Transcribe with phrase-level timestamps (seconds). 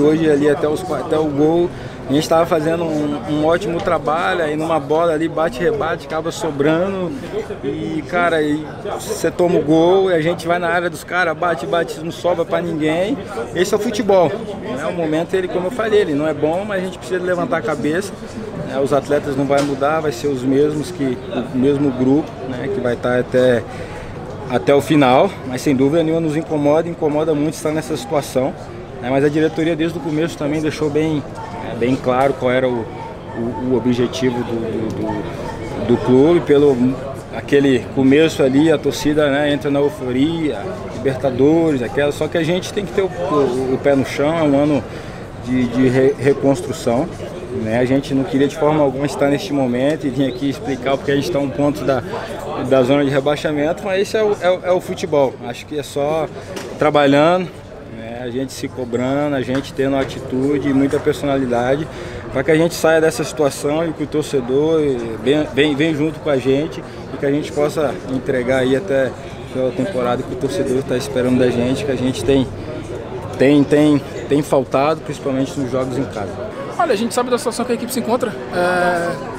[0.00, 1.70] Hoje ali até, os, até o gol,
[2.08, 6.32] a gente estava fazendo um, um, ótimo trabalho, aí numa bola ali bate, rebate, acaba
[6.32, 7.12] sobrando
[7.62, 8.38] e cara,
[8.98, 12.10] você toma o gol e a gente vai na área dos caras, bate, bate, não
[12.10, 13.16] sobra para ninguém.
[13.54, 14.28] Esse é o futebol.
[14.28, 14.86] Né?
[14.86, 17.58] O momento ele, como eu falei, ele não é bom, mas a gente precisa levantar
[17.58, 18.12] a cabeça.
[18.66, 18.80] Né?
[18.80, 21.18] Os atletas não vai mudar, vai ser os mesmos que
[21.54, 22.68] o mesmo grupo, né?
[22.72, 23.62] Que vai estar até
[24.50, 28.54] até o final, mas sem dúvida nenhuma nos incomoda, incomoda muito estar nessa situação.
[29.00, 29.08] Né?
[29.10, 31.22] Mas a diretoria desde o começo também deixou bem,
[31.70, 32.84] é, bem claro qual era o,
[33.38, 36.76] o, o objetivo do, do, do, do, clube, pelo
[37.34, 40.58] aquele começo ali, a torcida né, entra na euforia,
[40.96, 44.36] Libertadores, aquela, só que a gente tem que ter o, o, o pé no chão,
[44.36, 44.82] é um ano
[45.44, 47.08] de, de re, reconstrução.
[47.62, 47.78] Né?
[47.78, 51.10] A gente não queria de forma alguma estar neste momento e vir aqui explicar porque
[51.10, 52.02] a gente está um ponto da,
[52.68, 55.34] da zona de rebaixamento, mas esse é o, é, é o futebol.
[55.44, 56.28] Acho que é só
[56.78, 57.48] trabalhando?
[58.28, 61.88] A gente se cobrando, a gente tendo atitude e muita personalidade
[62.32, 64.80] para que a gente saia dessa situação e que o torcedor
[65.22, 66.82] venha vem, junto com a gente
[67.14, 69.10] e que a gente possa entregar aí até
[69.56, 72.46] a temporada que o torcedor está esperando da gente, que a gente tem,
[73.38, 76.30] tem, tem, tem faltado, principalmente nos jogos em casa.
[76.78, 78.30] Olha, a gente sabe da situação que a equipe se encontra.
[78.54, 79.38] É,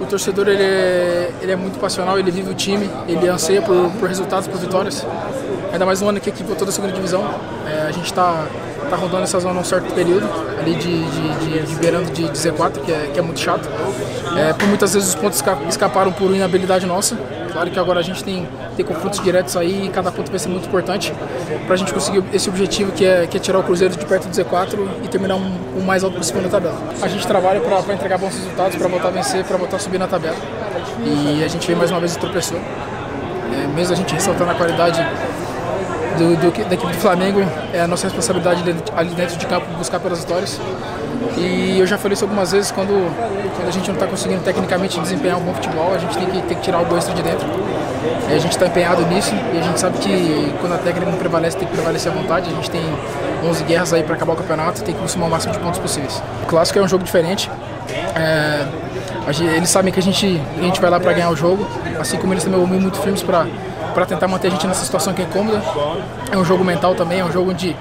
[0.00, 3.90] o torcedor ele é, ele é, muito passional, ele vive o time, ele anseia por,
[3.98, 5.04] por resultados, por vitórias.
[5.72, 7.22] Ainda mais um ano que a equipe voltou da segunda divisão.
[7.66, 8.46] É, a gente está
[8.88, 10.26] tá rodando essa zona um certo período,
[10.58, 13.68] ali de, de, de, de beirando de, de Z4, que é, que é muito chato.
[14.36, 17.16] É, por muitas vezes os pontos escaparam por inabilidade nossa.
[17.52, 20.48] Claro que agora a gente tem, tem confrontos diretos aí e cada ponto vai ser
[20.48, 21.12] muito importante
[21.66, 24.28] para a gente conseguir esse objetivo que é, que é tirar o Cruzeiro de perto
[24.28, 26.78] do Z4 e terminar um, o mais alto possível na tabela.
[27.02, 29.98] A gente trabalha para entregar bons resultados, para voltar a vencer, para voltar a subir
[29.98, 30.36] na tabela.
[31.04, 32.58] E a gente vem mais uma vez e tropeçou.
[32.58, 35.00] É, mesmo a gente ressaltando a qualidade
[36.18, 37.40] do, do, da equipe do Flamengo,
[37.72, 38.62] é a nossa responsabilidade
[38.96, 40.60] ali dentro de campo buscar pelas vitórias.
[41.36, 42.88] E eu já falei isso algumas vezes, quando,
[43.56, 46.42] quando a gente não está conseguindo tecnicamente desempenhar um bom futebol, a gente tem que,
[46.42, 47.46] tem que tirar o gosto de dentro.
[48.28, 51.18] E a gente está empenhado nisso e a gente sabe que quando a técnica não
[51.18, 52.50] prevalece, tem que prevalecer à vontade.
[52.50, 52.82] A gente tem
[53.44, 56.22] 11 guerras aí para acabar o campeonato, tem que somar o máximo de pontos possíveis.
[56.42, 57.50] O clássico é um jogo diferente.
[58.14, 58.66] É,
[59.56, 61.66] eles sabem que a gente, a gente vai lá para ganhar o jogo,
[62.00, 63.46] assim como eles também vão muito firmes para
[63.94, 65.62] para tentar manter a gente nessa situação que é cômoda.
[66.30, 67.76] É um jogo mental também, é um jogo onde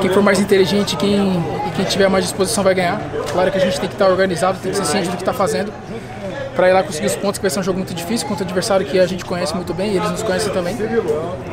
[0.00, 3.00] quem for mais inteligente quem, e quem tiver mais disposição vai ganhar.
[3.32, 5.32] Claro que a gente tem que estar organizado, tem que ser ciente do que está
[5.32, 5.72] fazendo
[6.54, 8.46] para ir lá conseguir os pontos, que vai ser um jogo muito difícil contra um
[8.46, 10.74] adversário que a gente conhece muito bem e eles nos conhecem também.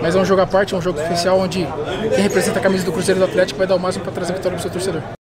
[0.02, 1.68] Mas é um jogo à parte, é um jogo especial onde
[2.16, 4.36] quem representa a camisa do Cruzeiro do Atlético vai dar o máximo para trazer a
[4.36, 5.23] vitória para o seu torcedor.